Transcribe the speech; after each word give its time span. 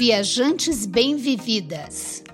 Viajantes 0.00 0.86
Bem-Vividas. 0.86 2.24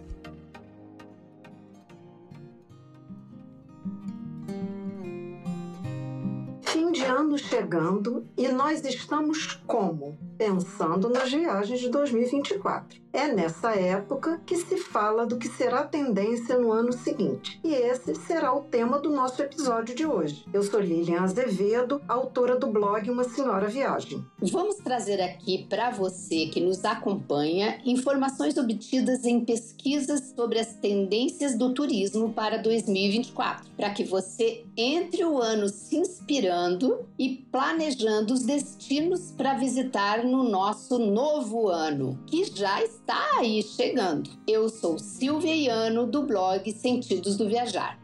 Fim 6.62 6.92
de 6.92 7.02
ano 7.02 7.36
chegando 7.36 8.24
e 8.36 8.46
nós 8.46 8.84
estamos 8.84 9.54
como? 9.66 10.16
Pensando 10.36 11.08
nas 11.08 11.30
viagens 11.30 11.80
de 11.80 11.88
2024. 11.88 13.06
É 13.16 13.28
nessa 13.28 13.74
época 13.74 14.42
que 14.44 14.56
se 14.56 14.76
fala 14.76 15.24
do 15.24 15.38
que 15.38 15.48
será 15.48 15.84
tendência 15.84 16.58
no 16.58 16.70
ano 16.70 16.92
seguinte. 16.92 17.58
E 17.64 17.72
esse 17.72 18.14
será 18.14 18.52
o 18.52 18.64
tema 18.64 18.98
do 18.98 19.08
nosso 19.08 19.40
episódio 19.40 19.94
de 19.94 20.04
hoje. 20.04 20.44
Eu 20.52 20.62
sou 20.62 20.78
Lilian 20.78 21.22
Azevedo, 21.22 22.02
autora 22.06 22.58
do 22.58 22.66
blog 22.66 23.10
Uma 23.10 23.24
Senhora 23.24 23.68
Viagem. 23.68 24.22
Vamos 24.38 24.76
trazer 24.76 25.18
aqui 25.22 25.64
para 25.66 25.90
você 25.90 26.48
que 26.48 26.60
nos 26.60 26.84
acompanha 26.84 27.80
informações 27.86 28.58
obtidas 28.58 29.24
em 29.24 29.42
pesquisas 29.42 30.34
sobre 30.36 30.58
as 30.58 30.74
tendências 30.74 31.56
do 31.56 31.72
turismo 31.72 32.34
para 32.34 32.58
2024, 32.58 33.70
para 33.74 33.90
que 33.94 34.04
você 34.04 34.62
entre 34.76 35.24
o 35.24 35.40
ano 35.40 35.70
se 35.70 35.96
inspirando 35.96 37.06
e 37.18 37.46
planejando 37.50 38.34
os 38.34 38.42
destinos 38.42 39.30
para 39.30 39.54
visitar 39.54 40.25
no 40.26 40.42
nosso 40.42 40.98
novo 40.98 41.68
ano, 41.68 42.18
que 42.26 42.44
já 42.44 42.82
está 42.82 43.38
aí 43.38 43.62
chegando. 43.62 44.28
Eu 44.46 44.68
sou 44.68 44.98
Silvia 44.98 45.54
Iano 45.54 46.06
do 46.06 46.22
blog 46.22 46.70
Sentidos 46.72 47.36
do 47.36 47.48
Viajar. 47.48 47.98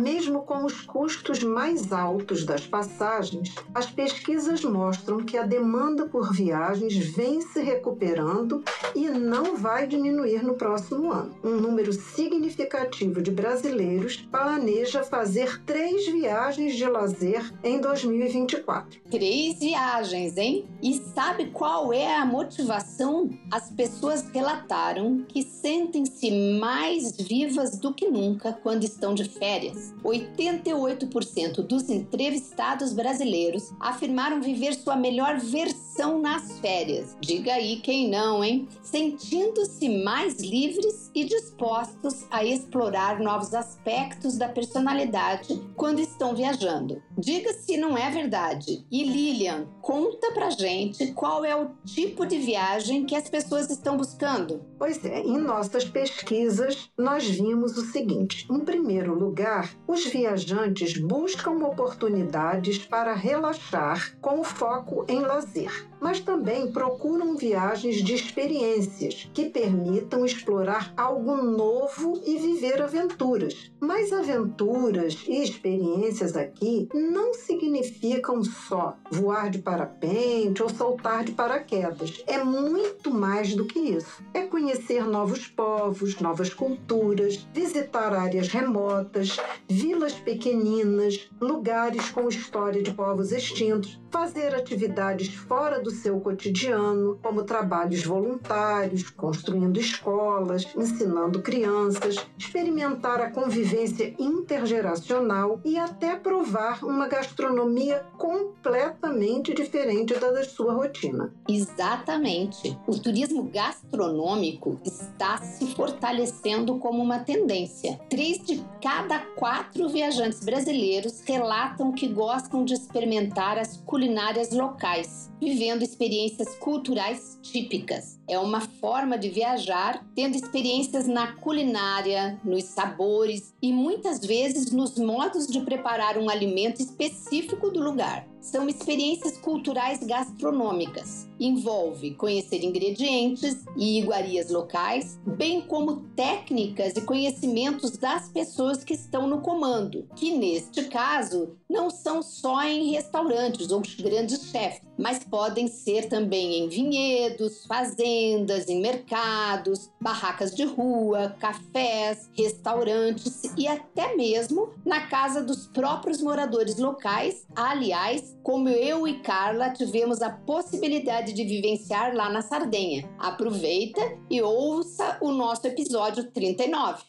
Mesmo 0.00 0.44
com 0.44 0.64
os 0.64 0.80
custos 0.80 1.42
mais 1.42 1.92
altos 1.92 2.46
das 2.46 2.66
passagens, 2.66 3.54
as 3.74 3.84
pesquisas 3.84 4.64
mostram 4.64 5.18
que 5.18 5.36
a 5.36 5.42
demanda 5.42 6.06
por 6.06 6.32
viagens 6.32 6.96
vem 7.14 7.42
se 7.42 7.60
recuperando 7.60 8.64
e 8.96 9.10
não 9.10 9.56
vai 9.56 9.86
diminuir 9.86 10.42
no 10.42 10.54
próximo 10.54 11.12
ano. 11.12 11.36
Um 11.44 11.56
número 11.56 11.92
significativo 11.92 13.20
de 13.20 13.30
brasileiros 13.30 14.16
planeja 14.16 15.02
fazer 15.02 15.62
três 15.66 16.06
viagens 16.06 16.76
de 16.76 16.86
lazer 16.86 17.52
em 17.62 17.78
2024. 17.78 19.02
Três 19.10 19.58
viagens, 19.58 20.38
hein? 20.38 20.66
E 20.82 20.94
sabe 20.94 21.50
qual 21.50 21.92
é 21.92 22.16
a 22.16 22.24
motivação? 22.24 23.28
As 23.50 23.70
pessoas 23.70 24.22
relataram 24.32 25.26
que 25.28 25.42
sentem-se 25.42 26.58
mais 26.58 27.18
vivas 27.18 27.78
do 27.78 27.92
que 27.92 28.08
nunca 28.08 28.54
quando 28.54 28.84
estão 28.84 29.14
de 29.14 29.28
férias 29.28 29.90
88% 30.04 31.62
dos 31.66 31.88
entrevistados 31.88 32.92
brasileiros 32.92 33.72
afirmaram 33.78 34.40
viver 34.40 34.74
sua 34.74 34.96
melhor 34.96 35.38
versão 35.38 36.20
nas 36.20 36.58
férias. 36.60 37.16
Diga 37.20 37.54
aí 37.54 37.76
quem 37.80 38.10
não, 38.10 38.42
hein? 38.42 38.68
Sentindo-se 38.82 39.88
mais 40.02 40.40
livres 40.40 41.10
e 41.14 41.24
dispostos 41.24 42.26
a 42.30 42.44
explorar 42.44 43.20
novos 43.20 43.54
aspectos 43.54 44.36
da 44.36 44.48
personalidade 44.48 45.60
quando 45.76 46.00
estão 46.00 46.34
viajando. 46.34 47.02
Diga 47.20 47.52
se 47.52 47.76
não 47.76 47.98
é 47.98 48.10
verdade. 48.10 48.86
E 48.90 49.04
Lilian, 49.04 49.66
conta 49.82 50.32
pra 50.32 50.48
gente 50.48 51.12
qual 51.12 51.44
é 51.44 51.54
o 51.54 51.70
tipo 51.84 52.24
de 52.24 52.38
viagem 52.38 53.04
que 53.04 53.14
as 53.14 53.28
pessoas 53.28 53.68
estão 53.68 53.94
buscando. 53.94 54.64
Pois 54.78 55.04
é, 55.04 55.20
em 55.20 55.36
nossas 55.36 55.84
pesquisas 55.84 56.90
nós 56.96 57.28
vimos 57.28 57.76
o 57.76 57.84
seguinte: 57.92 58.46
em 58.50 58.60
primeiro 58.60 59.14
lugar, 59.14 59.70
os 59.86 60.06
viajantes 60.06 60.96
buscam 60.96 61.62
oportunidades 61.66 62.78
para 62.78 63.12
relaxar 63.12 64.16
com 64.22 64.42
foco 64.42 65.04
em 65.06 65.20
lazer, 65.20 65.90
mas 66.00 66.20
também 66.20 66.72
procuram 66.72 67.36
viagens 67.36 68.02
de 68.02 68.14
experiências 68.14 69.28
que 69.34 69.50
permitam 69.50 70.24
explorar 70.24 70.94
algo 70.96 71.36
novo 71.36 72.22
e 72.24 72.38
viver 72.38 72.80
aventuras. 72.80 73.70
Mas 73.78 74.10
aventuras 74.10 75.22
e 75.28 75.42
experiências 75.42 76.34
aqui 76.34 76.88
não 77.10 77.34
significam 77.34 78.42
só 78.44 78.96
voar 79.10 79.50
de 79.50 79.58
parapente 79.58 80.62
ou 80.62 80.68
saltar 80.68 81.24
de 81.24 81.32
paraquedas. 81.32 82.22
É 82.26 82.42
muito 82.42 83.10
mais 83.10 83.54
do 83.54 83.66
que 83.66 83.78
isso. 83.78 84.22
É 84.32 84.42
conhecer 84.42 85.04
novos 85.04 85.48
povos, 85.48 86.18
novas 86.20 86.54
culturas, 86.54 87.46
visitar 87.52 88.14
áreas 88.14 88.48
remotas, 88.48 89.36
vilas 89.68 90.14
pequeninas, 90.14 91.28
lugares 91.40 92.10
com 92.10 92.28
história 92.28 92.82
de 92.82 92.92
povos 92.92 93.32
extintos, 93.32 94.00
fazer 94.10 94.54
atividades 94.54 95.34
fora 95.34 95.80
do 95.80 95.90
seu 95.90 96.20
cotidiano, 96.20 97.18
como 97.22 97.42
trabalhos 97.42 98.04
voluntários, 98.04 99.08
construindo 99.10 99.78
escolas, 99.78 100.66
ensinando 100.76 101.42
crianças, 101.42 102.16
experimentar 102.38 103.20
a 103.20 103.30
convivência 103.30 104.14
intergeracional 104.18 105.60
e 105.64 105.76
até 105.76 106.16
provar 106.16 106.84
uma 107.00 107.08
gastronomia 107.08 108.04
completamente 108.18 109.54
diferente 109.54 110.12
da 110.18 110.30
da 110.30 110.44
sua 110.44 110.74
rotina. 110.74 111.32
Exatamente. 111.48 112.76
O 112.86 112.98
turismo 112.98 113.44
gastronômico 113.44 114.78
está 114.84 115.38
se 115.38 115.66
fortalecendo 115.68 116.78
como 116.78 117.02
uma 117.02 117.20
tendência. 117.20 117.98
Três 118.10 118.38
de 118.44 118.62
cada 118.82 119.18
quatro 119.18 119.88
viajantes 119.88 120.40
brasileiros 120.40 121.22
relatam 121.24 121.90
que 121.90 122.06
gostam 122.06 122.66
de 122.66 122.74
experimentar 122.74 123.58
as 123.58 123.78
culinárias 123.78 124.52
locais, 124.52 125.32
vivendo 125.40 125.82
experiências 125.82 126.54
culturais 126.56 127.38
típicas. 127.40 128.20
É 128.28 128.38
uma 128.38 128.60
forma 128.60 129.16
de 129.16 129.30
viajar 129.30 130.04
tendo 130.14 130.36
experiências 130.36 131.06
na 131.06 131.32
culinária, 131.32 132.38
nos 132.44 132.64
sabores 132.64 133.54
e 133.62 133.72
muitas 133.72 134.20
vezes 134.20 134.70
nos 134.70 134.98
modos 134.98 135.46
de 135.46 135.60
preparar 135.62 136.18
um 136.18 136.28
alimento 136.28 136.89
específico 136.90 137.70
do 137.70 137.82
lugar. 137.82 138.29
São 138.40 138.68
experiências 138.68 139.36
culturais 139.36 140.00
gastronômicas. 140.02 141.28
Envolve 141.38 142.14
conhecer 142.14 142.64
ingredientes 142.64 143.64
e 143.76 143.98
iguarias 143.98 144.50
locais, 144.50 145.18
bem 145.26 145.60
como 145.60 146.08
técnicas 146.16 146.96
e 146.96 147.02
conhecimentos 147.02 147.96
das 147.98 148.28
pessoas 148.28 148.82
que 148.82 148.94
estão 148.94 149.26
no 149.26 149.40
comando, 149.40 150.06
que 150.16 150.36
neste 150.36 150.84
caso 150.84 151.56
não 151.68 151.88
são 151.88 152.22
só 152.22 152.62
em 152.64 152.90
restaurantes 152.90 153.70
ou 153.70 153.82
grandes 153.98 154.50
chefes, 154.50 154.82
mas 154.98 155.20
podem 155.24 155.68
ser 155.68 156.08
também 156.08 156.58
em 156.58 156.68
vinhedos, 156.68 157.64
fazendas, 157.64 158.68
em 158.68 158.80
mercados, 158.80 159.90
barracas 160.00 160.54
de 160.54 160.64
rua, 160.64 161.34
cafés, 161.38 162.28
restaurantes 162.36 163.42
e 163.56 163.66
até 163.66 164.14
mesmo 164.16 164.70
na 164.84 165.06
casa 165.06 165.42
dos 165.42 165.66
próprios 165.66 166.20
moradores 166.20 166.76
locais. 166.76 167.46
Aliás, 167.54 168.36
como 168.42 168.68
eu 168.68 169.06
e 169.06 169.20
Carla 169.20 169.70
tivemos 169.70 170.22
a 170.22 170.30
possibilidade 170.30 171.32
de 171.32 171.44
vivenciar 171.44 172.14
lá 172.14 172.30
na 172.30 172.42
Sardenha. 172.42 173.08
Aproveita 173.18 174.00
e 174.30 174.40
ouça 174.42 175.18
o 175.20 175.30
nosso 175.30 175.66
episódio 175.66 176.30
39. 176.30 177.02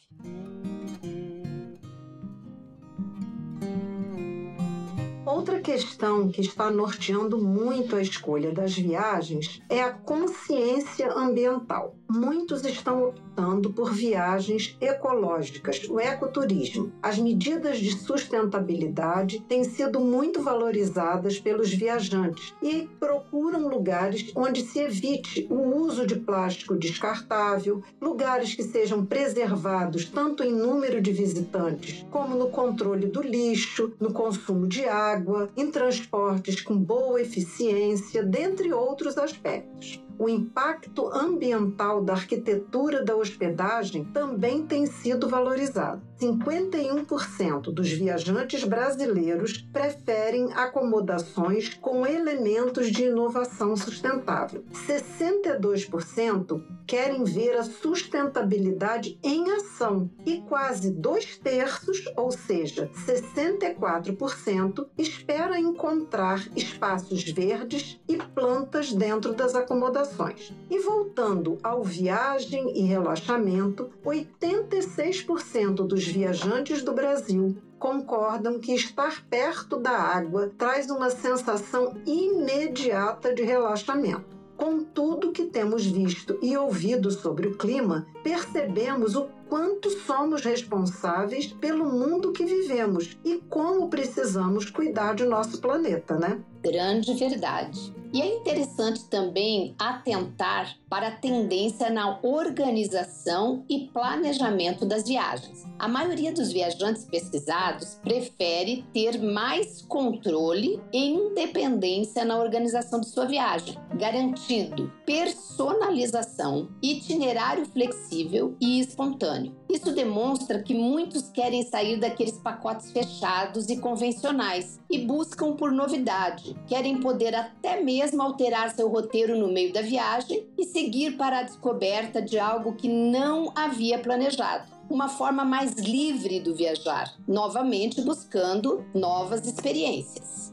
Outra 5.25 5.61
questão 5.61 6.29
que 6.29 6.41
está 6.41 6.69
norteando 6.69 7.37
muito 7.37 7.95
a 7.95 8.01
escolha 8.01 8.51
das 8.51 8.73
viagens 8.73 9.61
é 9.69 9.81
a 9.81 9.93
consciência 9.93 11.11
ambiental. 11.13 11.95
Muitos 12.13 12.65
estão 12.65 13.07
optando 13.07 13.71
por 13.71 13.93
viagens 13.93 14.75
ecológicas, 14.81 15.87
o 15.89 15.97
ecoturismo. 15.97 16.91
As 17.01 17.17
medidas 17.17 17.79
de 17.79 17.97
sustentabilidade 17.97 19.39
têm 19.47 19.63
sido 19.63 19.97
muito 19.97 20.43
valorizadas 20.43 21.39
pelos 21.39 21.73
viajantes 21.73 22.53
e 22.61 22.89
procuram 22.99 23.69
lugares 23.69 24.29
onde 24.35 24.61
se 24.61 24.79
evite 24.79 25.47
o 25.49 25.55
uso 25.55 26.05
de 26.05 26.17
plástico 26.17 26.75
descartável, 26.75 27.81
lugares 28.01 28.55
que 28.55 28.63
sejam 28.63 29.05
preservados 29.05 30.03
tanto 30.03 30.43
em 30.43 30.51
número 30.51 31.01
de 31.01 31.13
visitantes 31.13 32.05
como 32.11 32.35
no 32.35 32.49
controle 32.49 33.07
do 33.07 33.21
lixo, 33.21 33.93
no 34.01 34.11
consumo 34.11 34.67
de 34.67 34.83
água 34.83 35.49
em 35.55 35.71
transportes 35.71 36.59
com 36.59 36.75
boa 36.75 37.21
eficiência, 37.21 38.21
dentre 38.21 38.73
outros 38.73 39.17
aspectos. 39.17 40.03
O 40.17 40.29
impacto 40.29 41.07
ambiental 41.07 42.03
da 42.03 42.13
arquitetura 42.13 43.03
da 43.03 43.15
hospedagem 43.15 44.03
também 44.05 44.65
tem 44.65 44.85
sido 44.85 45.27
valorizado. 45.27 46.10
51% 46.21 47.73
dos 47.73 47.91
viajantes 47.91 48.63
brasileiros 48.63 49.57
preferem 49.73 50.53
acomodações 50.53 51.73
com 51.81 52.05
elementos 52.05 52.91
de 52.91 53.05
inovação 53.05 53.75
sustentável. 53.75 54.63
62% 54.87 56.61
querem 56.85 57.23
ver 57.23 57.55
a 57.55 57.63
sustentabilidade 57.63 59.17
em 59.23 59.49
ação 59.51 60.11
e 60.25 60.41
quase 60.41 60.91
dois 60.91 61.37
terços, 61.37 62.03
ou 62.15 62.31
seja, 62.31 62.91
64%, 63.07 64.85
espera 64.97 65.59
encontrar 65.59 66.45
espaços 66.55 67.23
verdes 67.23 67.99
e 68.07 68.17
plantas 68.17 68.93
dentro 68.93 69.33
das 69.33 69.55
acomodações. 69.55 70.53
E 70.69 70.77
voltando 70.79 71.57
ao 71.63 71.81
viagem 71.83 72.77
e 72.77 72.83
relaxamento, 72.83 73.89
86% 74.05 75.87
dos 75.87 76.10
viajantes 76.11 76.83
do 76.83 76.93
Brasil 76.93 77.57
concordam 77.79 78.59
que 78.59 78.73
estar 78.73 79.25
perto 79.27 79.77
da 79.77 79.91
água 79.91 80.51
traz 80.57 80.89
uma 80.91 81.09
sensação 81.09 81.95
imediata 82.05 83.33
de 83.33 83.41
relaxamento. 83.41 84.39
Com 84.55 84.83
tudo 84.83 85.31
que 85.31 85.45
temos 85.45 85.83
visto 85.83 86.37
e 86.39 86.55
ouvido 86.55 87.09
sobre 87.09 87.47
o 87.47 87.57
clima, 87.57 88.05
percebemos 88.23 89.15
o 89.15 89.27
quanto 89.49 89.89
somos 89.89 90.43
responsáveis 90.43 91.47
pelo 91.47 91.85
mundo 91.85 92.31
que 92.31 92.45
vivemos 92.45 93.17
e 93.25 93.37
como 93.49 93.89
precisamos 93.89 94.69
cuidar 94.69 95.15
de 95.15 95.25
nosso 95.25 95.59
planeta, 95.59 96.15
né? 96.19 96.39
Grande 96.61 97.15
verdade. 97.15 97.91
E 98.13 98.21
é 98.21 98.35
interessante 98.35 99.05
também 99.05 99.73
atentar 99.79 100.75
para 100.89 101.07
a 101.07 101.15
tendência 101.15 101.89
na 101.89 102.19
organização 102.21 103.63
e 103.69 103.87
planejamento 103.87 104.85
das 104.85 105.07
viagens. 105.07 105.63
A 105.79 105.87
maioria 105.87 106.33
dos 106.33 106.51
viajantes 106.51 107.05
pesquisados 107.05 107.97
prefere 108.03 108.83
ter 108.93 109.21
mais 109.21 109.81
controle 109.83 110.81
e 110.91 111.07
independência 111.07 112.25
na 112.25 112.37
organização 112.37 112.99
de 112.99 113.07
sua 113.07 113.25
viagem, 113.25 113.77
garantindo 113.97 114.91
personalização, 115.05 116.67
itinerário 116.83 117.65
flexível 117.65 118.57
e 118.59 118.81
espontâneo. 118.81 119.55
Isso 119.69 119.93
demonstra 119.93 120.61
que 120.61 120.73
muitos 120.73 121.29
querem 121.29 121.63
sair 121.63 121.97
daqueles 121.97 122.37
pacotes 122.37 122.91
fechados 122.91 123.69
e 123.69 123.77
convencionais 123.77 124.81
e 124.89 124.99
buscam 124.99 125.55
por 125.55 125.71
novidade, 125.71 126.57
querem 126.67 126.99
poder 126.99 127.33
até 127.33 127.81
mesmo 127.81 128.00
alterar 128.23 128.73
seu 128.73 128.87
roteiro 128.87 129.37
no 129.37 129.47
meio 129.47 129.71
da 129.71 129.81
viagem 129.81 130.47
e 130.57 130.65
seguir 130.65 131.17
para 131.17 131.39
a 131.39 131.43
descoberta 131.43 132.21
de 132.21 132.39
algo 132.39 132.75
que 132.75 132.87
não 132.87 133.51
havia 133.55 133.99
planejado. 133.99 134.71
Uma 134.89 135.07
forma 135.07 135.45
mais 135.45 135.73
livre 135.75 136.39
do 136.39 136.53
viajar, 136.55 137.13
novamente 137.27 138.01
buscando 138.01 138.85
novas 138.93 139.47
experiências. 139.47 140.50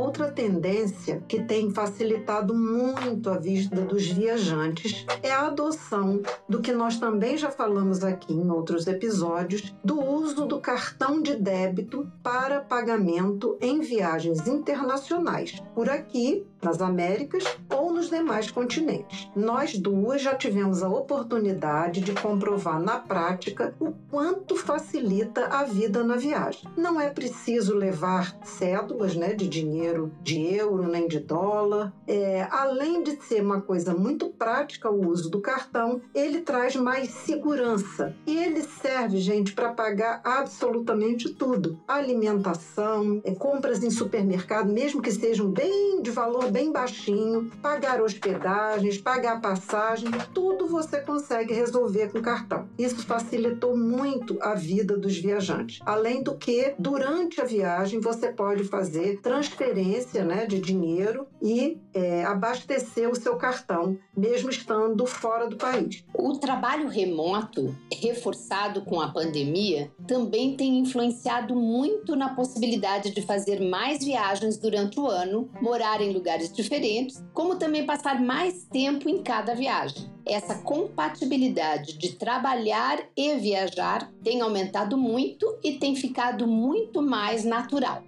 Outra 0.00 0.32
tendência 0.32 1.22
que 1.28 1.42
tem 1.42 1.70
facilitado 1.70 2.54
muito 2.54 3.28
a 3.28 3.36
vida 3.36 3.82
dos 3.82 4.06
viajantes 4.06 5.04
é 5.22 5.30
a 5.30 5.48
adoção 5.48 6.22
do 6.48 6.62
que 6.62 6.72
nós 6.72 6.98
também 6.98 7.36
já 7.36 7.50
falamos 7.50 8.02
aqui 8.02 8.32
em 8.32 8.50
outros 8.50 8.86
episódios, 8.86 9.74
do 9.84 10.02
uso 10.02 10.46
do 10.46 10.58
cartão 10.58 11.20
de 11.20 11.36
débito 11.36 12.10
para 12.22 12.60
pagamento 12.60 13.58
em 13.60 13.80
viagens 13.80 14.48
internacionais, 14.48 15.62
por 15.74 15.90
aqui, 15.90 16.46
nas 16.62 16.80
Américas 16.80 17.44
ou 17.74 17.92
nos 17.92 18.10
demais 18.10 18.50
continentes. 18.50 19.30
Nós 19.34 19.76
duas 19.78 20.20
já 20.22 20.34
tivemos 20.34 20.82
a 20.82 20.88
oportunidade 20.88 22.00
de 22.00 22.12
comprovar 22.12 22.80
na 22.80 22.98
prática 22.98 23.74
o 23.80 23.92
quanto 24.10 24.56
facilita 24.56 25.46
a 25.46 25.64
vida 25.64 26.04
na 26.04 26.16
viagem. 26.16 26.62
Não 26.76 27.00
é 27.00 27.08
preciso 27.08 27.74
levar 27.74 28.36
cédulas 28.44 29.14
né, 29.14 29.32
de 29.32 29.48
dinheiro 29.48 29.89
dinheiro 29.90 30.12
de 30.22 30.54
euro 30.54 30.88
nem 30.88 31.08
de 31.08 31.18
dólar. 31.18 31.92
É, 32.06 32.46
além 32.50 33.02
de 33.02 33.20
ser 33.22 33.42
uma 33.42 33.60
coisa 33.60 33.94
muito 33.94 34.28
prática 34.30 34.90
o 34.90 35.08
uso 35.08 35.30
do 35.30 35.40
cartão, 35.40 36.00
ele 36.14 36.40
traz 36.40 36.76
mais 36.76 37.10
segurança. 37.10 38.14
E 38.26 38.36
ele 38.36 38.62
serve, 38.62 39.18
gente, 39.18 39.52
para 39.52 39.72
pagar 39.72 40.20
absolutamente 40.24 41.30
tudo: 41.30 41.78
alimentação, 41.86 43.20
é, 43.24 43.34
compras 43.34 43.82
em 43.82 43.90
supermercado, 43.90 44.72
mesmo 44.72 45.02
que 45.02 45.10
sejam 45.10 45.50
bem 45.50 46.02
de 46.02 46.10
valor 46.10 46.50
bem 46.50 46.72
baixinho, 46.72 47.50
pagar 47.62 48.00
hospedagens, 48.00 48.98
pagar 48.98 49.40
passagem, 49.40 50.10
tudo 50.32 50.66
você 50.66 51.00
consegue 51.00 51.52
resolver 51.52 52.12
com 52.12 52.20
cartão. 52.20 52.68
Isso 52.78 53.04
facilitou 53.06 53.76
muito 53.76 54.38
a 54.40 54.54
vida 54.54 54.96
dos 54.96 55.16
viajantes. 55.18 55.80
Além 55.84 56.22
do 56.22 56.36
que, 56.36 56.74
durante 56.78 57.40
a 57.40 57.44
viagem, 57.44 58.00
você 58.00 58.32
pode 58.32 58.64
fazer 58.64 59.20
transferências 59.20 59.79
transferência 59.80 60.24
né, 60.24 60.46
de 60.46 60.60
dinheiro 60.60 61.26
e 61.42 61.78
é, 61.94 62.24
abastecer 62.24 63.08
o 63.08 63.16
seu 63.16 63.36
cartão, 63.36 63.98
mesmo 64.16 64.50
estando 64.50 65.06
fora 65.06 65.48
do 65.48 65.56
país. 65.56 66.04
O 66.14 66.38
trabalho 66.38 66.88
remoto, 66.88 67.74
reforçado 68.00 68.82
com 68.82 69.00
a 69.00 69.08
pandemia, 69.08 69.90
também 70.06 70.56
tem 70.56 70.78
influenciado 70.78 71.54
muito 71.54 72.14
na 72.14 72.34
possibilidade 72.34 73.10
de 73.12 73.22
fazer 73.22 73.60
mais 73.60 74.04
viagens 74.04 74.58
durante 74.58 75.00
o 75.00 75.06
ano, 75.06 75.50
morar 75.60 76.00
em 76.00 76.12
lugares 76.12 76.52
diferentes, 76.52 77.22
como 77.32 77.56
também 77.56 77.86
passar 77.86 78.20
mais 78.20 78.64
tempo 78.64 79.08
em 79.08 79.22
cada 79.22 79.54
viagem. 79.54 80.10
Essa 80.26 80.56
compatibilidade 80.56 81.98
de 81.98 82.12
trabalhar 82.12 83.00
e 83.16 83.34
viajar 83.36 84.12
tem 84.22 84.42
aumentado 84.42 84.96
muito 84.96 85.58
e 85.64 85.72
tem 85.72 85.96
ficado 85.96 86.46
muito 86.46 87.02
mais 87.02 87.44
natural. 87.44 88.04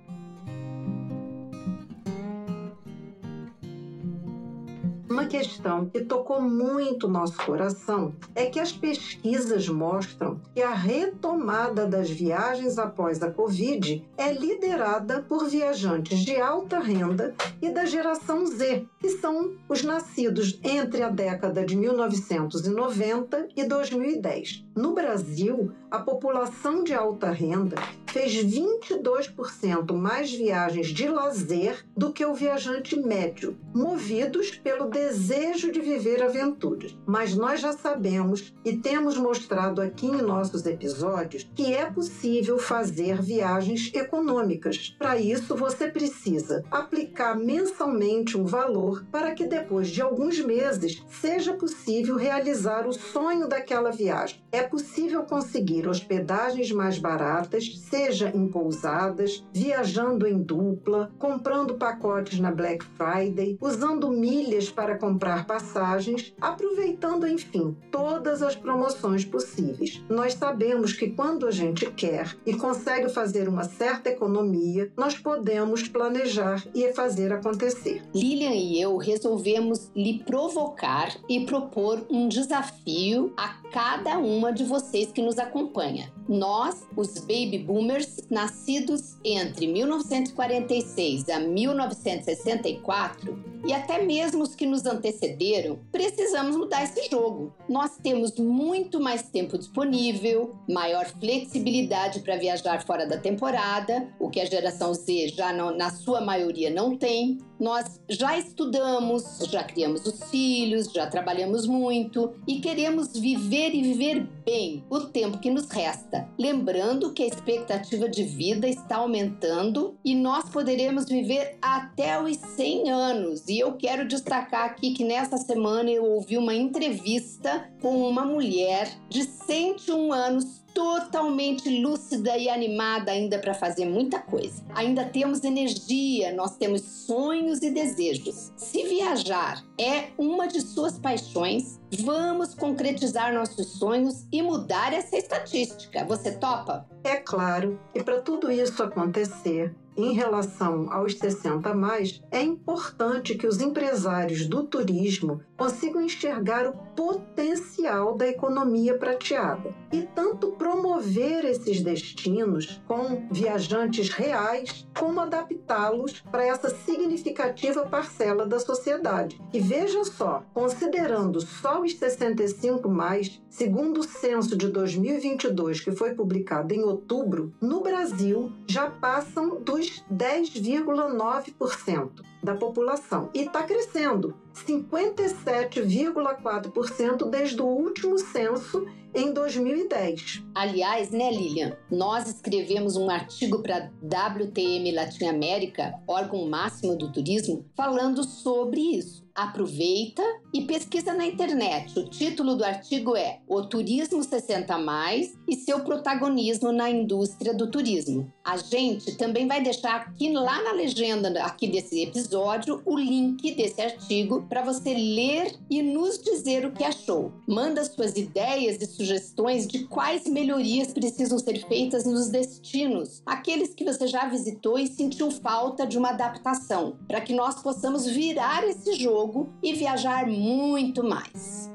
Uma 5.13 5.27
questão 5.27 5.85
que 5.85 6.01
tocou 6.01 6.41
muito 6.41 7.07
nosso 7.07 7.37
coração 7.45 8.15
é 8.35 8.47
que 8.47 8.59
as 8.59 8.73
pesquisas 8.73 9.69
mostram 9.69 10.41
que 10.55 10.63
a 10.63 10.73
retomada 10.73 11.87
das 11.87 12.09
viagens 12.09 12.79
após 12.79 13.23
a 13.23 13.31
Covid 13.31 14.03
é 14.17 14.33
liderada 14.33 15.23
por 15.29 15.51
viajantes 15.51 16.21
de 16.21 16.41
alta 16.41 16.79
renda 16.79 17.35
e 17.61 17.69
da 17.69 17.85
geração 17.85 18.47
Z, 18.47 18.87
que 18.99 19.11
são 19.11 19.53
os 19.69 19.83
nascidos 19.83 20.59
entre 20.65 21.03
a 21.03 21.11
década 21.11 21.63
de 21.63 21.77
1990 21.77 23.49
e 23.55 23.65
2010. 23.65 24.65
No 24.75 24.95
Brasil, 24.95 25.73
a 25.91 25.99
população 25.99 26.83
de 26.83 26.95
alta 26.95 27.31
renda 27.31 27.77
fez 28.07 28.33
22% 28.35 29.93
mais 29.93 30.33
viagens 30.33 30.89
de 30.89 31.07
lazer 31.07 31.85
do 31.95 32.13
que 32.13 32.25
o 32.25 32.33
viajante 32.35 32.99
médio, 32.99 33.59
movidos 33.75 34.53
pelo 34.53 34.89
desejo 35.03 35.73
de 35.73 35.81
viver 35.81 36.23
aventuras. 36.23 36.97
Mas 37.05 37.35
nós 37.35 37.61
já 37.61 37.73
sabemos 37.73 38.55
e 38.65 38.77
temos 38.77 39.17
mostrado 39.17 39.81
aqui 39.81 40.07
em 40.07 40.23
nossos 40.23 40.65
episódios 40.65 41.51
que 41.57 41.75
é 41.75 41.87
possível 41.91 42.57
fazer 42.57 43.21
viagens 43.21 43.91
econômicas. 43.93 44.95
Para 44.97 45.19
isso, 45.19 45.57
você 45.57 45.91
precisa 45.91 46.65
aplicar 46.71 47.37
mensalmente 47.37 48.39
um 48.39 48.45
valor 48.45 49.05
para 49.11 49.35
que 49.35 49.45
depois 49.45 49.89
de 49.89 50.01
alguns 50.01 50.39
meses 50.41 51.03
seja 51.09 51.53
possível 51.55 52.17
realizar 52.17 52.87
o 52.87 52.93
sonho 52.93 53.49
daquela 53.49 53.91
viagem. 53.91 54.41
É 54.53 54.63
possível 54.63 55.25
conseguir 55.25 55.89
hospedagens 55.89 56.71
mais 56.71 56.99
baratas, 56.99 57.77
seja 57.91 58.31
em 58.33 58.47
pousadas, 58.47 59.45
viajando 59.53 60.29
em 60.29 60.39
dupla, 60.39 61.11
comprando 61.19 61.75
pacotes 61.75 62.39
na 62.39 62.53
Black 62.53 62.85
Friday, 62.97 63.59
usando 63.61 64.11
milhas 64.11 64.71
para 64.71 64.92
para 64.93 64.99
comprar 64.99 65.47
passagens, 65.47 66.35
aproveitando, 66.41 67.27
enfim, 67.27 67.77
todas 67.91 68.43
as 68.43 68.55
promoções 68.55 69.25
possíveis. 69.25 70.03
Nós 70.09 70.35
sabemos 70.35 70.93
que 70.93 71.11
quando 71.11 71.47
a 71.47 71.51
gente 71.51 71.91
quer 71.93 72.37
e 72.45 72.55
consegue 72.55 73.09
fazer 73.09 73.49
uma 73.49 73.65
certa 73.65 74.11
economia, 74.11 74.93
nós 74.97 75.19
podemos 75.19 75.89
planejar 75.89 76.63
e 76.75 76.93
fazer 76.93 77.33
acontecer. 77.33 78.03
Lilian 78.15 78.53
e 78.53 78.81
eu 78.81 78.97
resolvemos 78.97 79.91
lhe 79.97 80.23
provocar 80.25 81.15
e 81.29 81.47
propor 81.47 82.05
um 82.11 82.29
desafio 82.29 83.33
a 83.37 83.63
cada 83.73 84.19
uma 84.19 84.53
de 84.53 84.65
vocês 84.65 85.11
que 85.11 85.23
nos 85.23 85.39
acompanha. 85.39 86.13
Nós, 86.29 86.87
os 86.97 87.19
baby 87.19 87.59
boomers, 87.59 88.23
nascidos 88.31 89.17
entre 89.25 89.67
1946 89.67 91.29
a 91.29 91.41
1964, 91.41 93.53
e 93.65 93.73
até 93.73 94.05
mesmo 94.05 94.43
os 94.43 94.55
que 94.55 94.67
nos 94.67 94.82
antecederam, 94.87 95.79
precisamos 95.91 96.57
mudar 96.57 96.85
esse 96.85 97.09
jogo. 97.11 97.53
Nós 97.69 97.97
temos 98.03 98.37
muito 98.39 99.01
mais 99.01 99.23
tempo 99.23 99.59
disponível, 99.59 100.55
maior 100.69 101.07
flexibilidade 101.07 102.21
para 102.21 102.37
viajar 102.37 102.85
fora 102.85 103.07
da 103.07 103.17
temporada, 103.17 104.09
o 104.19 104.29
que 104.29 104.41
a 104.41 104.45
geração 104.45 104.95
Z 104.95 105.29
já 105.29 105.53
não, 105.53 105.77
na 105.77 105.91
sua 105.91 106.21
maioria 106.21 106.71
não 106.71 106.97
tem. 106.97 107.39
Nós 107.63 108.01
já 108.09 108.37
estudamos, 108.37 109.39
já 109.49 109.63
criamos 109.63 110.05
os 110.05 110.29
filhos, 110.31 110.91
já 110.93 111.07
trabalhamos 111.07 111.65
muito 111.65 112.35
e 112.45 112.59
queremos 112.59 113.17
viver 113.17 113.73
e 113.73 113.81
viver 113.81 114.27
bem 114.45 114.85
o 114.91 114.99
tempo 114.99 115.39
que 115.39 115.49
nos 115.49 115.71
resta. 115.71 116.29
Lembrando 116.37 117.13
que 117.13 117.23
a 117.23 117.27
expectativa 117.29 118.09
de 118.09 118.25
vida 118.25 118.67
está 118.67 118.97
aumentando 118.97 119.97
e 120.05 120.13
nós 120.13 120.51
poderemos 120.51 121.05
viver 121.05 121.57
até 121.63 122.21
os 122.21 122.37
100 122.37 122.91
anos. 122.91 123.47
E 123.47 123.61
eu 123.61 123.75
quero 123.75 124.09
destacar 124.09 124.65
aqui 124.65 124.93
que 124.93 125.05
nessa 125.05 125.37
semana 125.37 125.89
eu 125.89 126.05
ouvi 126.05 126.37
uma 126.37 126.57
entrevista 126.57 127.71
com 127.81 128.09
uma 128.09 128.25
mulher 128.25 128.91
de 129.09 129.23
101 129.23 130.13
anos 130.13 130.62
totalmente 130.75 131.81
lúcida 131.81 132.37
e 132.37 132.49
animada 132.49 133.11
ainda 133.13 133.39
para 133.39 133.55
fazer 133.55 133.85
muita 133.85 134.19
coisa. 134.19 134.63
Ainda 134.75 135.05
temos 135.05 135.45
energia, 135.45 136.35
nós 136.35 136.57
temos 136.57 136.83
sonhos 136.83 137.63
e 137.63 137.71
desejos. 137.71 138.53
Se 138.57 138.83
viajar 138.85 139.65
é 139.79 140.09
uma 140.19 140.47
de 140.47 140.61
suas 140.61 140.99
paixões, 140.99 141.81
vamos 142.01 142.55
concretizar 142.55 143.33
nossos 143.33 143.79
sonhos 143.79 144.27
e 144.33 144.43
mudar 144.43 144.93
essa 144.93 145.17
estatística. 145.17 146.05
Você 146.05 146.33
topa? 146.33 146.87
É 147.05 147.17
claro, 147.17 147.79
e 147.95 148.03
para 148.03 148.21
tudo 148.21 148.51
isso 148.51 148.83
acontecer, 148.83 149.75
em 149.97 150.15
relação 150.15 150.91
aos 150.91 151.15
60 151.19 151.75
mais, 151.75 152.23
é 152.31 152.41
importante 152.41 153.35
que 153.35 153.47
os 153.47 153.61
empresários 153.61 154.47
do 154.47 154.63
turismo 154.65 155.43
consigam 155.63 156.03
enxergar 156.03 156.67
o 156.67 156.73
potencial 156.97 158.17
da 158.17 158.27
economia 158.27 158.99
prateada 158.99 159.73
e 159.93 160.03
tanto 160.03 160.51
promover 160.53 161.45
esses 161.45 161.81
destinos 161.81 162.83
com 162.89 163.29
viajantes 163.31 164.09
reais, 164.09 164.85
como 164.99 165.21
adaptá-los 165.21 166.21
para 166.33 166.45
essa 166.45 166.69
significativa 166.69 167.87
parcela 167.87 168.45
da 168.45 168.59
sociedade. 168.59 169.41
E 169.53 169.61
veja 169.61 170.03
só, 170.03 170.43
considerando 170.53 171.41
só 171.41 171.81
os 171.81 171.95
65 171.95 172.89
mais, 172.89 173.41
segundo 173.49 174.01
o 174.01 174.05
censo 174.05 174.57
de 174.57 174.67
2022 174.67 175.81
que 175.81 175.93
foi 175.93 176.13
publicado 176.13 176.75
em 176.75 176.83
outubro, 176.83 177.55
no 177.61 177.83
Brasil 177.83 178.51
já 178.67 178.91
passam 178.91 179.61
dos 179.61 180.03
10,9% 180.13 182.32
da 182.43 182.55
população 182.55 183.31
e 183.33 183.43
está 183.43 183.63
crescendo 183.63 184.35
57,4% 184.55 187.31
desde 187.31 187.63
o 187.63 187.67
último 187.67 188.19
censo 188.19 188.87
em 189.15 189.33
2010. 189.33 190.43
Aliás, 190.55 191.11
né, 191.11 191.31
Lilian? 191.31 191.77
Nós 191.91 192.29
escrevemos 192.29 192.97
um 192.97 193.11
artigo 193.11 193.63
para 193.63 193.91
WTM 194.03 194.91
Latinoamérica, 194.93 196.01
órgão 196.07 196.49
máximo 196.49 196.97
do 196.97 197.13
turismo, 197.13 197.67
falando 197.77 198.25
sobre 198.25 198.81
isso. 198.81 199.23
Aproveita 199.35 200.23
e 200.53 200.61
pesquisa 200.63 201.15
na 201.15 201.25
internet. 201.25 201.99
O 201.99 202.05
título 202.05 202.55
do 202.55 202.65
artigo 202.65 203.17
é 203.17 203.41
O 203.49 203.63
Turismo 203.63 204.23
60 204.23 204.77
Mais 204.77 205.33
e 205.49 205.57
seu 205.57 205.81
protagonismo 205.81 206.71
na 206.71 206.91
indústria 206.91 207.55
do 207.55 207.71
turismo. 207.71 208.31
A 208.45 208.59
gente 208.59 209.17
também 209.17 209.49
vai 209.49 209.63
deixar 209.63 209.97
aqui 209.97 210.31
lá 210.31 210.63
na 210.63 210.73
legenda 210.73 211.43
aqui 211.45 211.67
desse 211.67 212.03
episódio 212.03 212.83
o 212.85 212.99
link 212.99 213.55
desse 213.55 213.81
artigo 213.81 214.47
para 214.51 214.63
você 214.63 214.93
ler 214.93 215.55
e 215.71 215.81
nos 215.83 216.19
dizer 216.19 216.67
o 216.67 216.73
que 216.73 216.85
achou. 216.85 217.33
Manda 217.49 217.83
suas 217.85 218.15
ideias 218.17 218.83
e 218.83 218.87
sugestões 218.87 219.67
de 219.67 219.87
quais 219.87 220.27
melhorias 220.27 220.93
precisam 220.93 221.39
ser 221.39 221.67
feitas 221.67 222.05
nos 222.05 222.29
destinos, 222.29 223.23
aqueles 223.25 223.75
que 223.75 223.85
você 223.85 224.07
já 224.07 224.27
visitou 224.27 224.79
e 224.79 224.87
sentiu 224.87 225.31
falta 225.31 225.87
de 225.87 225.97
uma 225.97 226.11
adaptação, 226.11 226.99
para 227.09 227.21
que 227.21 227.33
nós 227.33 227.63
possamos 227.63 228.07
virar 228.07 228.69
esse 228.69 228.93
jogo 228.95 229.22
e 229.63 229.73
viajar 229.75 230.27
muito 230.27 231.05
mais. 231.05 231.71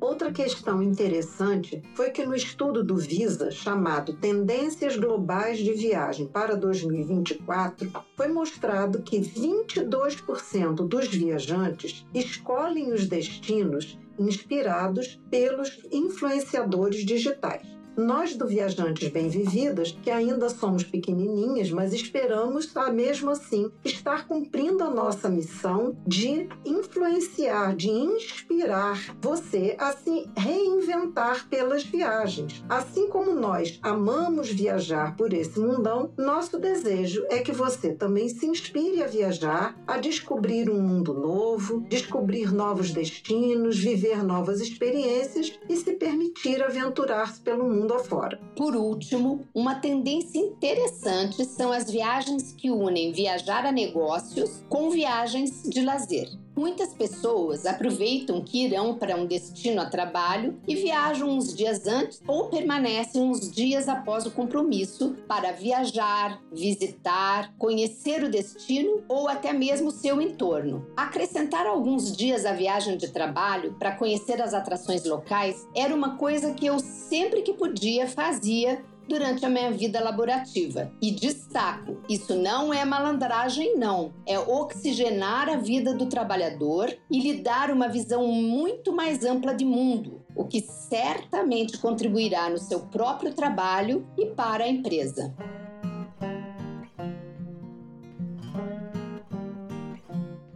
Outra 0.00 0.30
questão 0.30 0.82
interessante 0.82 1.82
foi 1.94 2.10
que 2.10 2.24
no 2.24 2.36
estudo 2.36 2.84
do 2.84 2.96
Visa, 2.96 3.50
chamado 3.50 4.12
Tendências 4.12 4.96
Globais 4.96 5.58
de 5.58 5.72
Viagem 5.72 6.26
para 6.26 6.54
2024, 6.56 7.90
foi 8.16 8.28
mostrado 8.28 9.02
que 9.02 9.18
22% 9.18 10.86
dos 10.86 11.08
viajantes 11.08 12.06
escolhem 12.14 12.92
os 12.92 13.08
destinos 13.08 13.98
inspirados 14.18 15.20
pelos 15.30 15.80
influenciadores 15.90 17.04
digitais. 17.04 17.66
Nós 17.96 18.34
do 18.34 18.46
Viajantes 18.46 19.08
Bem 19.08 19.28
Vividas, 19.28 19.96
que 20.02 20.10
ainda 20.10 20.48
somos 20.48 20.82
pequenininhas, 20.82 21.70
mas 21.70 21.92
esperamos, 21.92 22.76
a 22.76 22.90
mesmo 22.90 23.30
assim, 23.30 23.70
estar 23.84 24.26
cumprindo 24.26 24.82
a 24.82 24.90
nossa 24.90 25.28
missão 25.28 25.96
de 26.04 26.48
influenciar, 26.64 27.76
de 27.76 27.88
inspirar 27.88 29.16
você 29.22 29.76
a 29.78 29.92
se 29.92 30.28
reinventar 30.36 31.48
pelas 31.48 31.84
viagens. 31.84 32.64
Assim 32.68 33.08
como 33.08 33.32
nós 33.32 33.78
amamos 33.80 34.50
viajar 34.50 35.16
por 35.16 35.32
esse 35.32 35.60
mundão, 35.60 36.12
nosso 36.18 36.58
desejo 36.58 37.24
é 37.30 37.38
que 37.38 37.52
você 37.52 37.92
também 37.92 38.28
se 38.28 38.44
inspire 38.44 39.04
a 39.04 39.06
viajar, 39.06 39.80
a 39.86 39.98
descobrir 39.98 40.68
um 40.68 40.82
mundo 40.82 41.14
novo, 41.14 41.86
descobrir 41.88 42.52
novos 42.52 42.90
destinos, 42.90 43.78
viver 43.78 44.24
novas 44.24 44.60
experiências 44.60 45.56
e 45.68 45.76
se 45.76 45.92
permitir 45.92 46.60
aventurar-se 46.60 47.40
pelo 47.40 47.64
mundo 47.64 47.83
mundo 47.84 47.94
afora. 47.94 48.40
Por 48.56 48.74
último, 48.74 49.46
uma 49.54 49.74
tendência 49.74 50.38
interessante 50.38 51.44
são 51.44 51.70
as 51.70 51.90
viagens 51.90 52.52
que 52.52 52.70
unem 52.70 53.12
viajar 53.12 53.66
a 53.66 53.72
negócios 53.72 54.64
com 54.68 54.90
viagens 54.90 55.62
de 55.64 55.82
lazer. 55.82 56.28
Muitas 56.56 56.94
pessoas 56.94 57.66
aproveitam 57.66 58.40
que 58.40 58.64
irão 58.64 58.96
para 58.96 59.16
um 59.16 59.26
destino 59.26 59.80
a 59.80 59.86
trabalho 59.86 60.56
e 60.68 60.76
viajam 60.76 61.28
uns 61.28 61.52
dias 61.52 61.86
antes 61.86 62.22
ou 62.28 62.48
permanecem 62.48 63.20
uns 63.20 63.50
dias 63.50 63.88
após 63.88 64.24
o 64.24 64.30
compromisso 64.30 65.16
para 65.26 65.52
viajar, 65.52 66.40
visitar, 66.52 67.52
conhecer 67.58 68.22
o 68.22 68.30
destino 68.30 69.02
ou 69.08 69.26
até 69.26 69.52
mesmo 69.52 69.90
seu 69.90 70.20
entorno. 70.20 70.86
Acrescentar 70.96 71.66
alguns 71.66 72.16
dias 72.16 72.46
à 72.46 72.52
viagem 72.52 72.96
de 72.96 73.08
trabalho 73.08 73.74
para 73.78 73.96
conhecer 73.96 74.40
as 74.40 74.54
atrações 74.54 75.04
locais 75.04 75.66
era 75.74 75.94
uma 75.94 76.16
coisa 76.16 76.54
que 76.54 76.66
eu 76.66 76.78
sempre 76.78 77.42
que 77.42 77.52
podia 77.52 78.06
fazia 78.06 78.84
durante 79.08 79.44
a 79.44 79.48
minha 79.48 79.70
vida 79.70 80.02
laborativa. 80.02 80.92
E 81.00 81.10
destaco: 81.10 81.98
isso 82.08 82.34
não 82.34 82.72
é 82.72 82.84
malandragem, 82.84 83.76
não. 83.76 84.12
É 84.26 84.38
oxigenar 84.38 85.48
a 85.48 85.56
vida 85.56 85.94
do 85.94 86.06
trabalhador 86.06 86.94
e 87.10 87.20
lhe 87.20 87.40
dar 87.40 87.70
uma 87.70 87.88
visão 87.88 88.26
muito 88.26 88.92
mais 88.92 89.24
ampla 89.24 89.54
de 89.54 89.64
mundo, 89.64 90.24
o 90.34 90.44
que 90.44 90.60
certamente 90.60 91.78
contribuirá 91.78 92.48
no 92.48 92.58
seu 92.58 92.80
próprio 92.80 93.32
trabalho 93.32 94.06
e 94.18 94.26
para 94.26 94.64
a 94.64 94.68
empresa. 94.68 95.34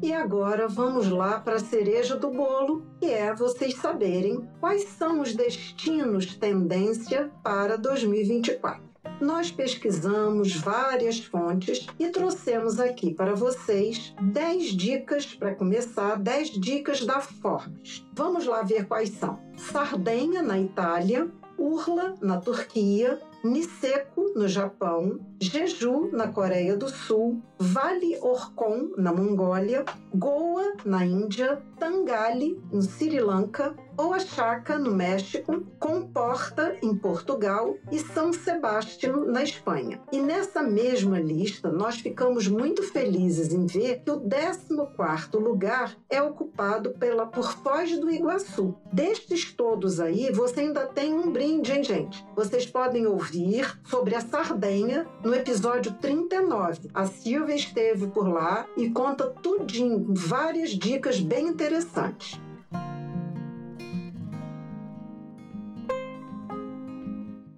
E 0.09 0.13
agora 0.15 0.67
vamos 0.67 1.11
lá 1.11 1.39
para 1.39 1.57
a 1.57 1.61
cereja 1.61 2.17
do 2.17 2.31
bolo, 2.31 2.83
que 2.99 3.05
é 3.05 3.35
vocês 3.35 3.75
saberem 3.75 4.49
quais 4.59 4.85
são 4.85 5.21
os 5.21 5.35
destinos 5.35 6.35
tendência 6.35 7.31
para 7.43 7.77
2024. 7.77 8.83
Nós 9.21 9.51
pesquisamos 9.51 10.57
várias 10.57 11.19
fontes 11.21 11.87
e 11.99 12.09
trouxemos 12.09 12.81
aqui 12.81 13.13
para 13.13 13.35
vocês 13.35 14.15
10 14.19 14.65
dicas 14.75 15.27
para 15.27 15.55
começar, 15.55 16.17
10 16.17 16.53
dicas 16.53 17.05
da 17.05 17.21
Forbes. 17.21 18.03
Vamos 18.15 18.47
lá 18.47 18.63
ver 18.63 18.87
quais 18.87 19.11
são. 19.11 19.39
Sardenha 19.59 20.41
na 20.41 20.59
Itália, 20.59 21.31
Urla 21.59 22.15
na 22.23 22.41
Turquia, 22.41 23.21
Niseko, 23.45 24.33
no 24.35 24.49
Japão, 24.49 25.21
Jeju, 25.41 26.11
na 26.13 26.29
Coreia 26.29 26.77
do 26.77 26.89
Sul, 26.89 27.41
Vale 27.59 28.19
Orkhon, 28.21 28.91
na 28.97 29.13
Mongólia, 29.13 29.85
Goa, 30.13 30.75
na 30.85 31.05
Índia, 31.05 31.63
Tangali, 31.79 32.61
no 32.73 32.83
Sri 32.83 33.21
Lanka, 33.21 33.75
Oaxaca, 34.01 34.79
no 34.79 34.93
México, 34.95 35.67
Comporta, 35.81 36.77
em 36.81 36.95
Portugal 36.95 37.77
e 37.91 37.99
São 37.99 38.33
Sebastião, 38.33 39.25
na 39.25 39.43
Espanha. 39.43 40.01
E 40.13 40.21
nessa 40.21 40.63
mesma 40.63 41.19
lista, 41.19 41.71
nós 41.71 41.97
ficamos 41.97 42.47
muito 42.47 42.83
felizes 42.85 43.53
em 43.53 43.67
ver 43.67 44.03
que 44.05 44.11
o 44.13 44.21
14º 44.21 45.39
lugar 45.41 45.97
é 46.09 46.23
ocupado 46.23 46.91
pela 46.91 47.27
por 47.27 47.53
Foz 47.55 47.99
do 47.99 48.09
Iguaçu. 48.09 48.75
Destes 48.93 49.53
todos 49.53 49.99
aí, 49.99 50.31
você 50.31 50.61
ainda 50.61 50.87
tem 50.87 51.13
um 51.13 51.33
brinde, 51.33 51.73
hein, 51.73 51.83
gente? 51.83 52.25
Vocês 52.37 52.67
podem 52.67 53.07
ouvir 53.07 53.79
sobre 53.85 54.15
a 54.15 54.21
Sardenha 54.21 55.07
no 55.25 55.35
episódio 55.35 55.93
39. 55.95 56.89
A 56.95 57.07
Silvia 57.07 57.57
esteve 57.57 58.07
por 58.07 58.29
lá 58.29 58.65
e 58.77 58.91
conta 58.91 59.29
tudinho, 59.29 60.07
várias 60.11 60.71
dicas 60.71 61.21
bem 61.21 61.49
interessantes. 61.49 62.41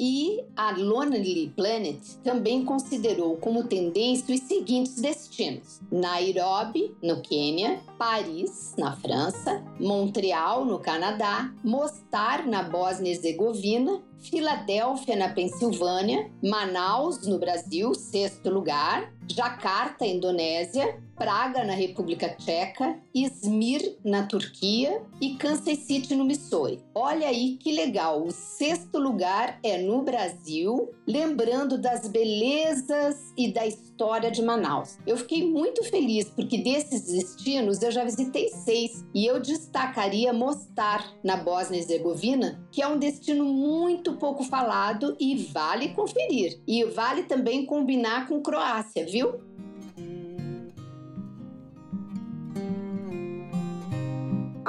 E 0.02 0.42
a 0.56 0.70
Lonely 0.70 1.52
Planet 1.54 2.00
também 2.24 2.64
considerou 2.64 3.36
como 3.36 3.64
tendência 3.64 4.34
os 4.34 4.40
seguintes 4.40 4.94
destinos: 4.94 5.78
Nairobi, 5.92 6.96
no 7.02 7.20
Quênia, 7.20 7.82
Paris, 7.98 8.74
na 8.78 8.96
França, 8.96 9.62
Montreal, 9.78 10.64
no 10.64 10.78
Canadá, 10.78 11.52
Mostar, 11.62 12.46
na 12.46 12.62
Bósnia-Herzegovina, 12.62 14.02
Filadélfia, 14.16 15.16
na 15.16 15.28
Pensilvânia, 15.34 16.30
Manaus, 16.42 17.26
no 17.26 17.38
Brasil, 17.38 17.94
sexto 17.94 18.48
lugar, 18.48 19.12
Jakarta, 19.28 20.06
Indonésia, 20.06 20.98
Praga, 21.20 21.62
na 21.64 21.74
República 21.74 22.30
Tcheca, 22.30 22.98
Izmir, 23.14 23.98
na 24.02 24.22
Turquia 24.22 25.02
e 25.20 25.34
Kansas 25.34 25.80
City, 25.80 26.14
no 26.16 26.24
Missouri. 26.24 26.82
Olha 26.94 27.28
aí 27.28 27.58
que 27.58 27.72
legal! 27.72 28.24
O 28.24 28.30
sexto 28.30 28.98
lugar 28.98 29.58
é 29.62 29.76
no 29.82 30.00
Brasil, 30.00 30.88
lembrando 31.06 31.76
das 31.76 32.08
belezas 32.08 33.34
e 33.36 33.52
da 33.52 33.66
história 33.66 34.30
de 34.30 34.40
Manaus. 34.40 34.96
Eu 35.06 35.18
fiquei 35.18 35.46
muito 35.46 35.84
feliz 35.84 36.30
porque 36.30 36.56
desses 36.56 37.12
destinos 37.12 37.82
eu 37.82 37.90
já 37.90 38.02
visitei 38.02 38.48
seis 38.48 39.04
e 39.14 39.26
eu 39.26 39.38
destacaria 39.38 40.32
Mostar, 40.32 41.04
na 41.22 41.36
Bósnia-Herzegovina, 41.36 42.66
que 42.72 42.80
é 42.80 42.88
um 42.88 42.98
destino 42.98 43.44
muito 43.44 44.14
pouco 44.14 44.42
falado 44.42 45.14
e 45.20 45.36
vale 45.52 45.90
conferir. 45.90 46.62
E 46.66 46.82
vale 46.84 47.24
também 47.24 47.66
combinar 47.66 48.26
com 48.26 48.40
Croácia, 48.40 49.04
viu? 49.04 49.49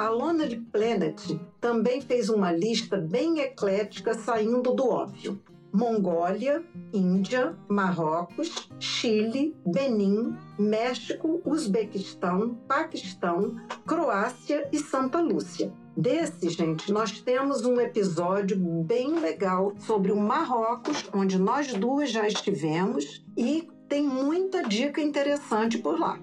A 0.02 0.08
Lonely 0.08 0.56
Planet 0.72 1.38
também 1.60 2.00
fez 2.00 2.28
uma 2.28 2.50
lista 2.50 2.96
bem 2.96 3.38
eclética 3.38 4.14
saindo 4.14 4.72
do 4.72 4.88
óbvio. 4.88 5.40
Mongólia, 5.72 6.60
Índia, 6.92 7.56
Marrocos, 7.68 8.68
Chile, 8.80 9.54
Benin, 9.64 10.36
México, 10.58 11.40
Uzbequistão, 11.44 12.56
Paquistão, 12.66 13.54
Croácia 13.86 14.68
e 14.72 14.78
Santa 14.80 15.20
Lúcia. 15.20 15.72
Desse, 15.96 16.48
gente, 16.48 16.90
nós 16.90 17.20
temos 17.20 17.64
um 17.64 17.80
episódio 17.80 18.56
bem 18.58 19.20
legal 19.20 19.72
sobre 19.78 20.10
o 20.10 20.18
Marrocos, 20.18 21.08
onde 21.14 21.38
nós 21.38 21.72
duas 21.74 22.10
já 22.10 22.26
estivemos 22.26 23.24
e 23.36 23.68
tem 23.88 24.02
muita 24.02 24.64
dica 24.64 25.00
interessante 25.00 25.78
por 25.78 25.96
lá. 25.96 26.18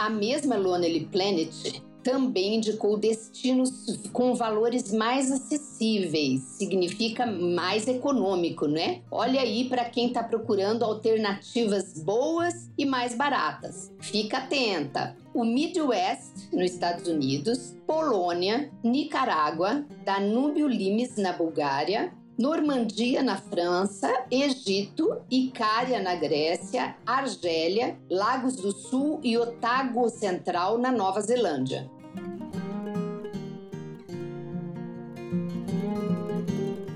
A 0.00 0.08
mesma 0.08 0.56
Lonely 0.56 1.04
Planet 1.12 1.82
também 2.02 2.54
indicou 2.54 2.96
destinos 2.96 4.00
com 4.14 4.34
valores 4.34 4.94
mais 4.94 5.30
acessíveis, 5.30 6.40
significa 6.56 7.26
mais 7.26 7.86
econômico, 7.86 8.66
né? 8.66 9.02
Olha 9.10 9.42
aí 9.42 9.68
para 9.68 9.84
quem 9.84 10.06
está 10.06 10.22
procurando 10.22 10.86
alternativas 10.86 12.02
boas 12.02 12.70
e 12.78 12.86
mais 12.86 13.14
baratas. 13.14 13.92
Fica 14.00 14.38
atenta. 14.38 15.14
O 15.34 15.44
Midwest, 15.44 16.48
nos 16.50 16.70
Estados 16.70 17.06
Unidos, 17.06 17.76
Polônia, 17.86 18.70
Nicarágua, 18.82 19.84
Danúbio 20.02 20.66
Limes, 20.66 21.16
na 21.16 21.34
Bulgária, 21.34 22.10
Normandia 22.40 23.22
na 23.22 23.36
França, 23.36 24.24
Egito, 24.30 25.20
Icária 25.30 26.00
na 26.00 26.14
Grécia, 26.14 26.96
Argélia, 27.04 27.98
Lagos 28.10 28.56
do 28.56 28.72
Sul 28.72 29.20
e 29.22 29.36
Otago 29.36 30.08
Central 30.08 30.78
na 30.78 30.90
Nova 30.90 31.20
Zelândia. 31.20 31.90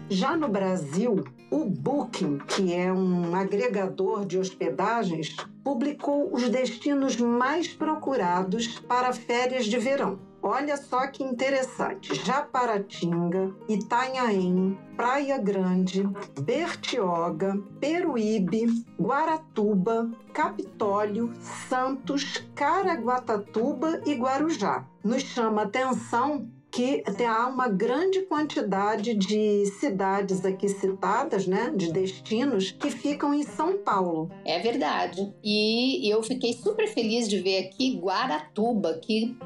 Já 0.08 0.34
no 0.34 0.48
Brasil, 0.48 1.22
o 1.50 1.66
Booking, 1.66 2.38
que 2.38 2.72
é 2.72 2.90
um 2.90 3.36
agregador 3.36 4.24
de 4.24 4.38
hospedagens, 4.38 5.36
publicou 5.62 6.32
os 6.32 6.48
destinos 6.48 7.16
mais 7.16 7.68
procurados 7.68 8.78
para 8.80 9.12
férias 9.12 9.66
de 9.66 9.76
verão. 9.76 10.18
Olha 10.46 10.76
só 10.76 11.06
que 11.06 11.24
interessante. 11.24 12.14
Japaratinga, 12.14 13.50
Itanhaém, 13.66 14.78
Praia 14.94 15.38
Grande, 15.38 16.02
Bertioga, 16.38 17.56
Peruíbe, 17.80 18.66
Guaratuba, 19.00 20.10
Capitólio, 20.34 21.32
Santos, 21.40 22.46
Caraguatatuba 22.54 24.02
e 24.04 24.14
Guarujá. 24.14 24.86
Nos 25.02 25.22
chama 25.22 25.62
atenção 25.62 26.46
que 26.74 27.04
há 27.24 27.46
uma 27.46 27.68
grande 27.68 28.22
quantidade 28.22 29.14
de 29.14 29.64
cidades 29.78 30.44
aqui 30.44 30.68
citadas, 30.68 31.46
né, 31.46 31.72
de 31.74 31.92
destinos, 31.92 32.72
que 32.72 32.90
ficam 32.90 33.32
em 33.32 33.44
São 33.44 33.78
Paulo. 33.78 34.28
É 34.44 34.58
verdade. 34.58 35.32
E 35.42 36.12
eu 36.12 36.22
fiquei 36.22 36.52
super 36.52 36.88
feliz 36.88 37.28
de 37.28 37.38
ver 37.38 37.66
aqui 37.66 37.96
Guaratuba, 37.96 38.98
que 39.00 39.36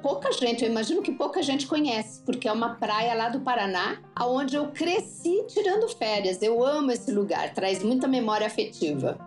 pouca 0.00 0.30
gente, 0.32 0.64
eu 0.64 0.70
imagino 0.70 1.02
que 1.02 1.12
pouca 1.12 1.42
gente 1.42 1.66
conhece, 1.66 2.22
porque 2.24 2.46
é 2.46 2.52
uma 2.52 2.76
praia 2.76 3.12
lá 3.12 3.28
do 3.28 3.40
Paraná, 3.40 4.00
aonde 4.14 4.56
eu 4.56 4.68
cresci 4.68 5.44
tirando 5.48 5.88
férias. 5.88 6.40
Eu 6.40 6.64
amo 6.64 6.92
esse 6.92 7.10
lugar, 7.10 7.52
traz 7.54 7.82
muita 7.82 8.06
memória 8.06 8.46
afetiva. 8.46 9.18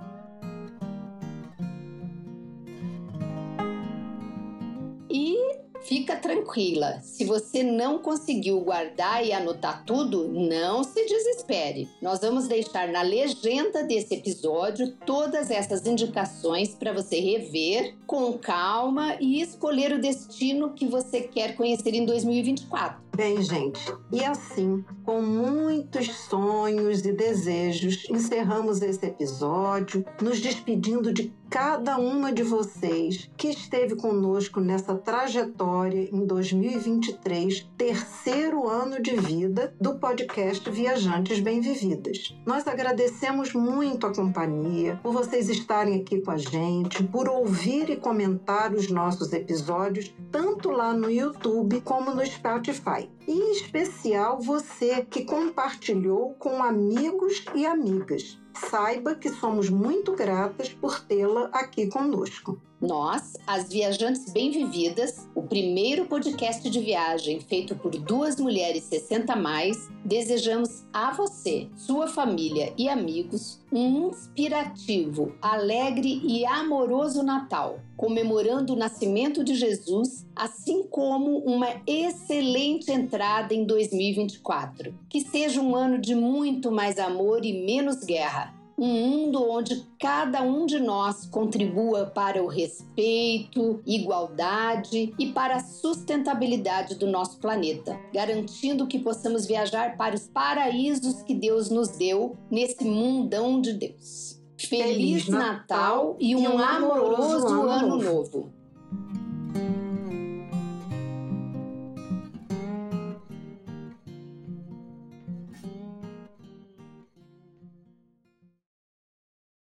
Fica 5.92 6.16
tranquila, 6.16 7.02
se 7.02 7.26
você 7.26 7.64
não 7.64 8.00
conseguiu 8.00 8.62
guardar 8.62 9.26
e 9.26 9.34
anotar 9.34 9.84
tudo, 9.84 10.26
não 10.30 10.86
se 10.86 11.06
desespere. 11.06 11.90
Nós 12.02 12.22
vamos 12.22 12.48
deixar 12.48 12.88
na 12.88 13.02
legenda 13.02 13.84
desse 13.84 14.16
episódio 14.16 14.94
todas 15.06 15.52
essas 15.52 15.86
indicações 15.86 16.74
para 16.74 16.94
você 16.94 17.20
rever 17.20 17.98
com 18.08 18.38
calma 18.38 19.18
e 19.20 19.42
escolher 19.42 19.92
o 19.92 20.00
destino 20.00 20.72
que 20.72 20.88
você 20.88 21.24
quer 21.24 21.58
conhecer 21.58 21.94
em 21.94 22.06
2024. 22.06 23.02
Bem, 23.14 23.42
gente, 23.42 23.82
e 24.14 24.24
assim, 24.24 24.86
com 25.04 25.22
muitos 25.22 26.08
sonhos 26.30 27.06
e 27.06 27.12
desejos, 27.12 28.10
encerramos 28.10 28.82
esse 28.82 29.06
episódio, 29.06 30.06
nos 30.22 30.40
despedindo 30.40 31.12
de 31.12 31.34
cada 31.52 31.98
uma 31.98 32.32
de 32.32 32.44
vocês 32.44 33.30
que 33.36 33.50
esteve 33.50 33.98
conosco 33.98 34.62
nessa 34.62 34.96
trajetória 34.96 36.08
em 36.10 36.26
2023, 36.26 37.70
terceiro 37.78 38.70
ano 38.70 39.02
de 39.02 39.18
vida 39.18 39.76
do 39.80 39.96
podcast 39.96 40.70
Viajantes 40.70 41.42
Bem 41.42 41.60
Vividas. 41.60 42.34
Nós 42.46 42.66
agradecemos 42.66 43.52
muito 43.52 44.08
a 44.08 44.16
companhia, 44.16 44.98
por 45.04 45.12
vocês 45.12 45.50
estarem 45.50 46.00
aqui 46.00 46.22
com 46.22 46.32
a 46.32 46.38
gente, 46.38 47.04
por 47.04 47.28
ouvir 47.28 47.90
e 47.90 47.98
comentar 47.98 48.74
os 48.74 48.90
nossos 48.90 49.34
episódios, 49.34 50.16
tanto 50.32 50.70
lá 50.70 50.94
no 50.94 51.12
YouTube 51.12 51.82
como 51.82 52.16
no 52.16 52.26
Spotify. 52.26 53.10
Em 53.28 53.52
especial 53.52 54.40
você 54.40 55.06
que 55.06 55.24
compartilhou 55.24 56.34
com 56.40 56.62
amigos 56.64 57.46
e 57.54 57.66
amigas. 57.66 58.40
Saiba 58.54 59.16
que 59.16 59.30
somos 59.30 59.70
muito 59.70 60.16
gratas 60.16 60.70
por 60.70 61.00
tê-la 61.00 61.50
aqui 61.54 61.88
conosco. 61.88 62.60
Nós, 62.82 63.38
as 63.46 63.70
Viajantes 63.70 64.34
Bem 64.34 64.50
Vividas, 64.50 65.30
o 65.36 65.44
primeiro 65.44 66.08
podcast 66.08 66.68
de 66.68 66.80
viagem 66.80 67.40
feito 67.40 67.76
por 67.76 67.92
duas 67.92 68.40
mulheres 68.40 68.86
60 68.86 69.36
mais, 69.36 69.88
desejamos 70.04 70.84
a 70.92 71.12
você, 71.12 71.68
sua 71.78 72.08
família 72.08 72.74
e 72.76 72.90
amigos 72.90 73.62
um 73.72 74.10
inspirativo, 74.10 75.32
alegre 75.40 76.22
e 76.26 76.44
amoroso 76.44 77.22
Natal, 77.22 77.80
comemorando 77.96 78.74
o 78.74 78.76
nascimento 78.76 79.44
de 79.44 79.54
Jesus, 79.54 80.26
assim 80.36 80.82
como 80.82 81.38
uma 81.38 81.68
excelente 81.86 82.92
entrada 82.92 83.54
em 83.54 83.64
2024. 83.64 84.92
Que 85.08 85.22
seja 85.22 85.62
um 85.62 85.76
ano 85.76 86.00
de 86.00 86.16
muito 86.16 86.72
mais 86.72 86.98
amor 86.98 87.46
e 87.46 87.64
menos 87.64 88.04
guerra 88.04 88.60
um 88.82 88.88
mundo 88.88 89.48
onde 89.48 89.86
cada 90.00 90.42
um 90.42 90.66
de 90.66 90.80
nós 90.80 91.28
contribua 91.28 92.08
para 92.08 92.44
o 92.44 92.48
respeito, 92.48 93.80
igualdade 93.86 95.14
e 95.20 95.28
para 95.28 95.58
a 95.58 95.60
sustentabilidade 95.60 96.96
do 96.96 97.06
nosso 97.06 97.40
planeta, 97.40 98.00
garantindo 98.12 98.88
que 98.88 98.98
possamos 98.98 99.46
viajar 99.46 99.96
para 99.98 100.16
os 100.16 100.28
paraísos 100.28 101.22
que 101.22 101.36
Deus 101.36 101.70
nos 101.70 101.90
deu 101.90 102.36
nesse 102.50 102.84
mundão 102.84 103.62
de 103.62 103.74
Deus. 103.74 104.42
Feliz, 104.58 104.86
Feliz 104.86 105.28
Natal, 105.28 105.54
Natal, 105.54 106.18
e 106.20 106.36
um, 106.36 106.40
e 106.40 106.48
um 106.48 106.58
amoroso, 106.58 107.48
amoroso 107.48 107.70
ano 107.70 107.88
novo. 107.88 108.04
novo. 108.04 108.62